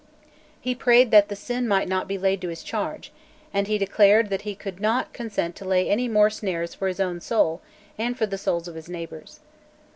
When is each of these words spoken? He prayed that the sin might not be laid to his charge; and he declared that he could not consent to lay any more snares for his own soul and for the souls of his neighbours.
He 0.59 0.73
prayed 0.73 1.11
that 1.11 1.29
the 1.29 1.35
sin 1.35 1.67
might 1.67 1.87
not 1.87 2.07
be 2.07 2.17
laid 2.17 2.41
to 2.41 2.47
his 2.49 2.63
charge; 2.63 3.11
and 3.53 3.67
he 3.67 3.77
declared 3.77 4.31
that 4.31 4.41
he 4.41 4.55
could 4.55 4.79
not 4.79 5.13
consent 5.13 5.55
to 5.57 5.65
lay 5.65 5.87
any 5.87 6.07
more 6.07 6.31
snares 6.31 6.73
for 6.73 6.87
his 6.87 6.99
own 6.99 7.21
soul 7.21 7.61
and 7.99 8.17
for 8.17 8.25
the 8.25 8.39
souls 8.39 8.67
of 8.67 8.73
his 8.73 8.89
neighbours. 8.89 9.41